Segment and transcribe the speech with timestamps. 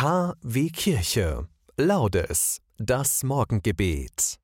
[0.00, 1.48] KW Kirche.
[1.76, 2.60] Laudes.
[2.76, 4.38] Das Morgengebet.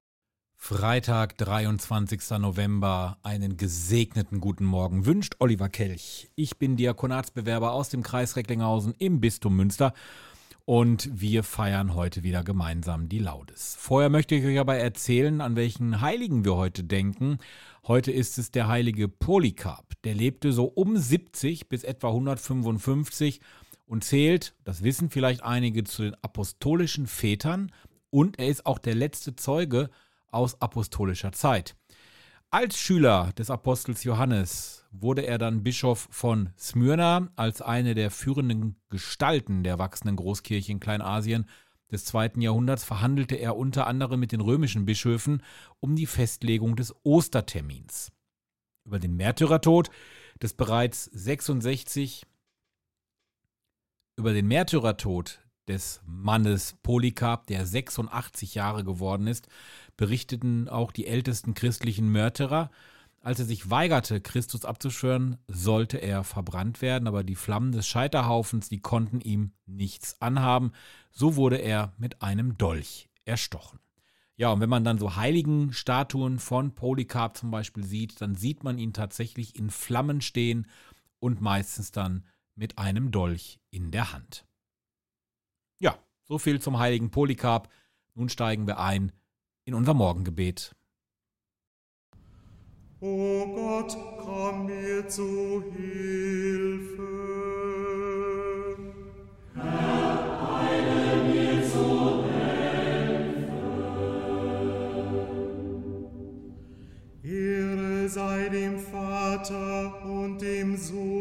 [0.56, 2.40] Freitag, 23.
[2.40, 3.18] November.
[3.22, 6.28] Einen gesegneten guten Morgen wünscht Oliver Kelch.
[6.34, 9.94] Ich bin Diakonatsbewerber aus dem Kreis Recklinghausen im Bistum Münster
[10.64, 13.76] und wir feiern heute wieder gemeinsam die Laudes.
[13.78, 17.38] Vorher möchte ich euch aber erzählen, an welchen Heiligen wir heute denken.
[17.86, 19.92] Heute ist es der heilige Polycarp.
[20.02, 23.40] Der lebte so um 70 bis etwa 155
[23.86, 27.72] und zählt, das wissen vielleicht einige, zu den apostolischen Vätern
[28.10, 29.90] und er ist auch der letzte Zeuge
[30.30, 31.76] aus apostolischer Zeit.
[32.50, 38.76] Als Schüler des Apostels Johannes wurde er dann Bischof von Smyrna als eine der führenden
[38.90, 41.46] Gestalten der wachsenden Großkirche in Kleinasien
[41.90, 45.42] des zweiten Jahrhunderts verhandelte er unter anderem mit den römischen Bischöfen
[45.80, 48.10] um die Festlegung des Ostertermins.
[48.84, 49.90] Über den Märtyrertod
[50.42, 52.24] des bereits 66
[54.16, 59.48] über den Märtyrertod des Mannes Polycarp, der 86 Jahre geworden ist,
[59.96, 62.70] berichteten auch die ältesten christlichen Märtyrer.
[63.20, 68.68] Als er sich weigerte, Christus abzuschwören, sollte er verbrannt werden, aber die Flammen des Scheiterhaufens,
[68.68, 70.72] die konnten ihm nichts anhaben.
[71.10, 73.78] So wurde er mit einem Dolch erstochen.
[74.36, 78.64] Ja, und wenn man dann so heiligen Statuen von Polycarp zum Beispiel sieht, dann sieht
[78.64, 80.66] man ihn tatsächlich in Flammen stehen
[81.20, 82.24] und meistens dann
[82.54, 84.46] mit einem Dolch in der Hand.
[85.78, 87.68] Ja, so viel zum heiligen Polycarp.
[88.14, 89.12] Nun steigen wir ein
[89.64, 90.74] in unser Morgengebet.
[93.00, 97.02] O Gott, komm mir zu Hilfe.
[99.54, 102.44] Herr, eile mir zu Hilfe.
[107.22, 111.13] Ehre sei dem Vater und dem Sohn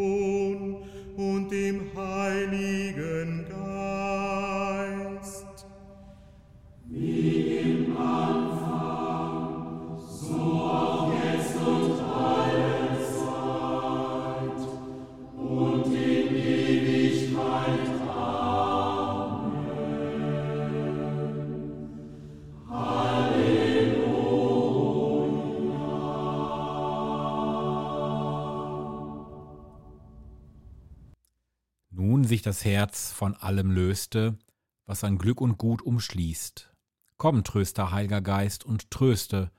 [32.25, 34.37] Sich das Herz von allem löste,
[34.85, 36.73] was an Glück und Gut umschließt.
[37.17, 39.51] Komm, Tröster, Heiliger Geist, und tröste,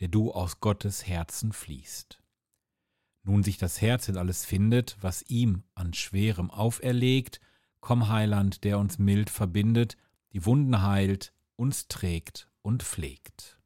[0.00, 2.22] der du aus Gottes Herzen fließt.
[3.22, 7.40] Nun sich das Herz in alles findet, was ihm an Schwerem auferlegt,
[7.80, 9.96] komm, Heiland, der uns mild verbindet,
[10.32, 13.58] die Wunden heilt, uns trägt und pflegt.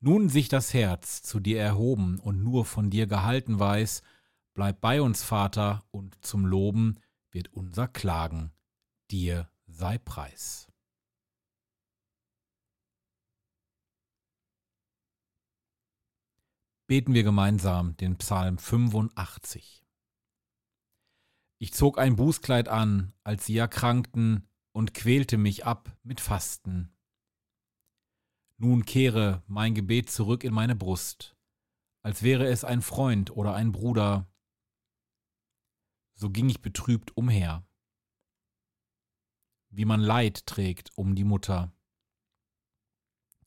[0.00, 4.02] Nun sich das Herz zu dir erhoben und nur von dir gehalten weiß,
[4.54, 6.98] bleib bei uns, Vater, und zum Loben
[7.30, 8.52] wird unser Klagen,
[9.10, 10.66] dir sei Preis.
[16.86, 19.86] Beten wir gemeinsam den Psalm 85.
[21.58, 26.92] Ich zog ein Bußkleid an, als sie erkrankten, und quälte mich ab mit Fasten.
[28.56, 31.36] Nun kehre mein Gebet zurück in meine Brust,
[32.02, 34.29] als wäre es ein Freund oder ein Bruder.
[36.20, 37.66] So ging ich betrübt umher,
[39.70, 41.72] wie man Leid trägt um die Mutter,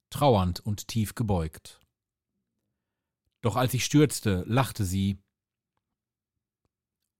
[0.09, 1.79] trauernd und tief gebeugt.
[3.41, 5.22] Doch als ich stürzte, lachte sie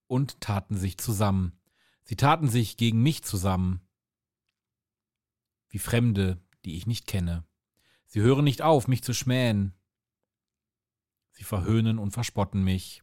[0.08, 1.62] und taten sich zusammen.
[2.02, 3.88] Sie taten sich gegen mich zusammen,
[5.70, 7.46] wie Fremde, die ich nicht kenne.
[8.08, 9.76] Sie hören nicht auf, mich zu schmähen.
[11.30, 13.03] Sie verhöhnen und verspotten mich,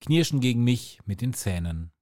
[0.00, 1.92] knirschen gegen mich mit den Zähnen.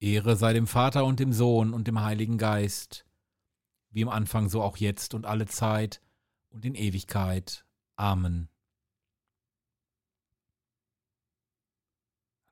[0.00, 3.04] Ehre sei dem Vater und dem Sohn und dem Heiligen Geist,
[3.90, 6.00] wie im Anfang so auch jetzt und alle Zeit
[6.50, 7.64] und in Ewigkeit.
[7.96, 8.48] Amen.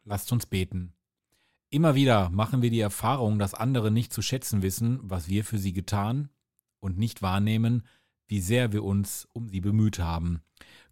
[0.05, 0.95] Lasst uns beten.
[1.71, 5.59] Immer wieder machen wir die Erfahrung, dass andere nicht zu schätzen wissen, was wir für
[5.59, 6.31] sie getan
[6.81, 7.87] und nicht wahrnehmen,
[8.29, 10.43] wie sehr wir uns um sie bemüht haben.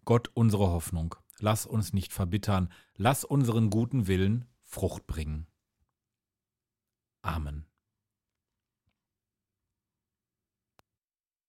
[0.03, 5.47] Gott unsere Hoffnung, lass uns nicht verbittern, lass unseren guten Willen Frucht bringen.
[7.21, 7.65] Amen.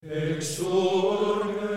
[0.02, 1.75] Exorge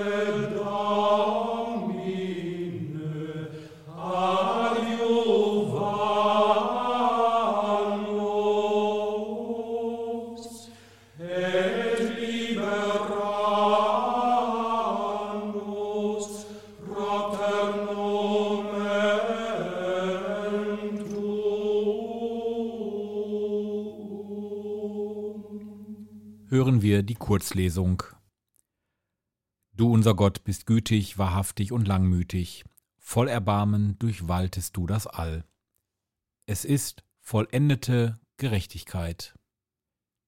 [26.59, 28.03] hören wir die Kurzlesung.
[29.71, 32.65] Du unser Gott bist gütig, wahrhaftig und langmütig,
[32.97, 35.45] voll Erbarmen durchwaltest du das All.
[36.47, 39.39] Es ist vollendete Gerechtigkeit.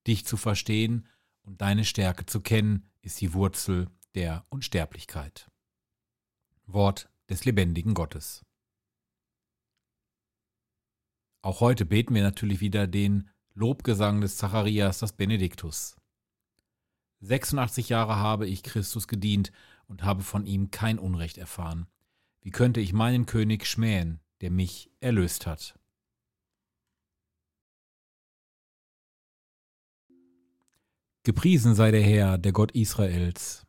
[0.07, 1.06] Dich zu verstehen
[1.42, 5.51] und deine Stärke zu kennen, ist die Wurzel der Unsterblichkeit.
[6.66, 8.45] Wort des lebendigen Gottes.
[11.42, 15.98] Auch heute beten wir natürlich wieder den Lobgesang des Zacharias, das Benediktus.
[17.21, 19.51] 86 Jahre habe ich Christus gedient
[19.85, 21.88] und habe von ihm kein Unrecht erfahren.
[22.41, 25.77] Wie könnte ich meinen König schmähen, der mich erlöst hat?
[31.23, 33.68] Gepriesen sei der Herr, der Gott Israels,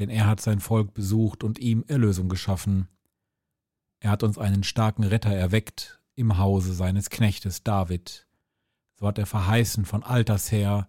[0.00, 2.88] denn er hat sein Volk besucht und ihm Erlösung geschaffen.
[4.00, 8.26] Er hat uns einen starken Retter erweckt im Hause seines Knechtes David.
[8.96, 10.88] So hat er verheißen von alters her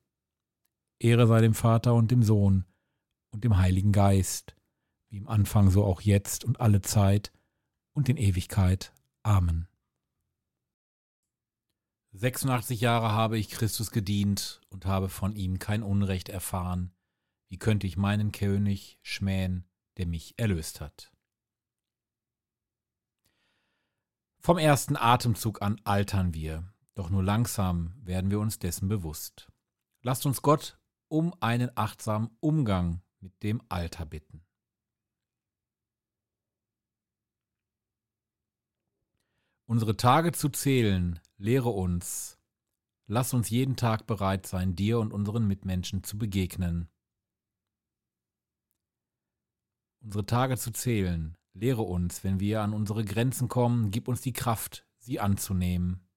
[1.03, 2.65] Ehre sei dem Vater und dem Sohn
[3.31, 4.55] und dem Heiligen Geist,
[5.09, 7.31] wie im Anfang so auch jetzt und alle Zeit
[7.93, 8.93] und in Ewigkeit.
[9.23, 9.67] Amen.
[12.13, 16.91] 86 Jahre habe ich Christus gedient und habe von ihm kein Unrecht erfahren.
[17.47, 19.65] Wie könnte ich meinen König schmähen,
[19.97, 21.11] der mich erlöst hat?
[24.39, 29.51] Vom ersten Atemzug an altern wir, doch nur langsam werden wir uns dessen bewusst.
[30.01, 30.80] Lasst uns Gott
[31.11, 34.45] um einen achtsamen Umgang mit dem Alter bitten.
[39.65, 42.39] Unsere Tage zu zählen, lehre uns.
[43.07, 46.89] Lass uns jeden Tag bereit sein, dir und unseren Mitmenschen zu begegnen.
[50.01, 54.33] Unsere Tage zu zählen, lehre uns, wenn wir an unsere Grenzen kommen, gib uns die
[54.33, 56.07] Kraft, sie anzunehmen.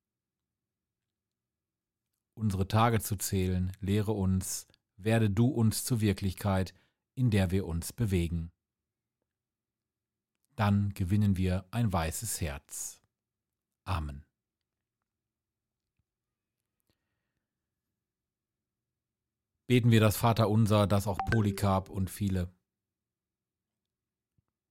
[2.36, 6.74] Unsere Tage zu zählen, lehre uns, werde du uns zur Wirklichkeit,
[7.14, 8.50] in der wir uns bewegen.
[10.56, 13.00] Dann gewinnen wir ein weißes Herz.
[13.84, 14.24] Amen.
[19.66, 22.52] Beten wir das Vaterunser, das auch Polycarp und viele.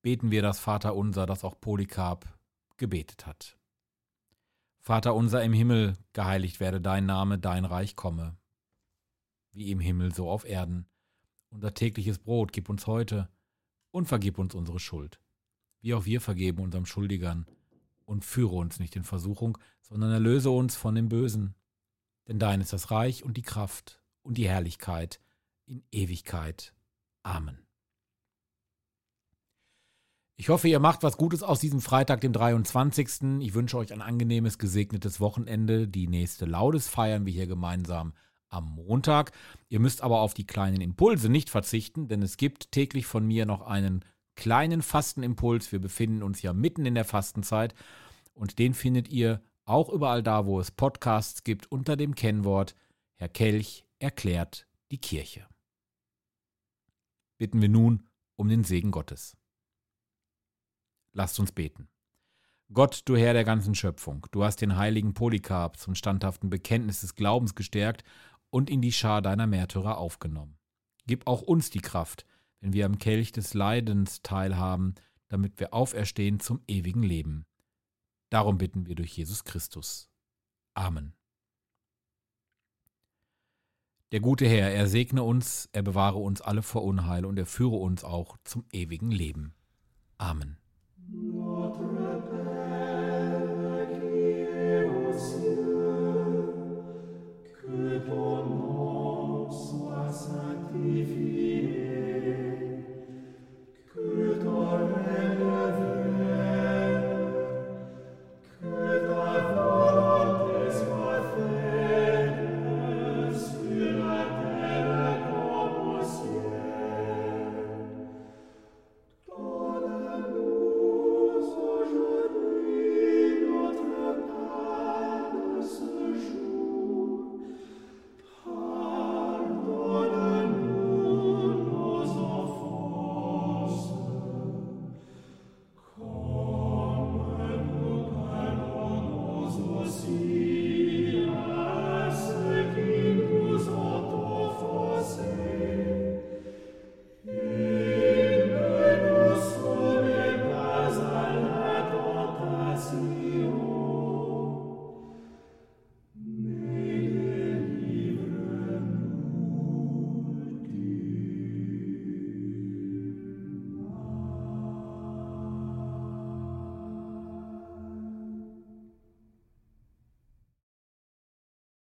[0.03, 2.27] Beten wir das Vaterunser, das auch Polycarp
[2.77, 3.57] gebetet hat.
[4.79, 8.37] Vater unser im Himmel, geheiligt werde dein Name, dein Reich komme.
[9.53, 10.87] Wie im Himmel, so auf Erden.
[11.49, 13.29] Unser tägliches Brot gib uns heute
[13.91, 15.19] und vergib uns unsere Schuld,
[15.81, 17.45] wie auch wir vergeben unserem Schuldigern
[18.05, 21.53] und führe uns nicht in Versuchung, sondern erlöse uns von dem Bösen.
[22.27, 25.19] Denn dein ist das Reich und die Kraft und die Herrlichkeit
[25.65, 26.73] in Ewigkeit.
[27.21, 27.59] Amen.
[30.35, 33.39] Ich hoffe, ihr macht was Gutes aus diesem Freitag, dem 23.
[33.39, 35.87] Ich wünsche euch ein angenehmes, gesegnetes Wochenende.
[35.87, 38.13] Die nächste Laudes feiern wir hier gemeinsam
[38.53, 39.31] am Montag.
[39.69, 43.45] Ihr müsst aber auf die kleinen Impulse nicht verzichten, denn es gibt täglich von mir
[43.45, 44.05] noch einen
[44.35, 45.71] kleinen Fastenimpuls.
[45.71, 47.73] Wir befinden uns ja mitten in der Fastenzeit
[48.33, 52.75] und den findet ihr auch überall da, wo es Podcasts gibt, unter dem Kennwort
[53.15, 55.47] Herr Kelch erklärt die Kirche.
[57.37, 59.37] Bitten wir nun um den Segen Gottes.
[61.13, 61.87] Lasst uns beten.
[62.73, 67.13] Gott, du Herr der ganzen Schöpfung, du hast den heiligen Polycarp zum standhaften Bekenntnis des
[67.15, 68.03] Glaubens gestärkt
[68.53, 70.59] und in die Schar deiner Märtyrer aufgenommen.
[71.07, 72.23] Gib auch uns die Kraft,
[72.59, 74.93] wenn wir am Kelch des Leidens teilhaben,
[75.27, 77.47] damit wir auferstehen zum ewigen Leben.
[78.29, 80.07] Darum bitten wir durch Jesus Christus.
[80.75, 81.13] Amen.
[84.11, 87.77] Der gute Herr, er segne uns, er bewahre uns alle vor Unheil und er führe
[87.77, 89.55] uns auch zum ewigen Leben.
[90.19, 90.57] Amen.
[91.09, 95.42] Notre Père, qui es
[97.83, 101.59] Que ton nom soit sanctifié,
[103.93, 105.92] que ton règne vienne.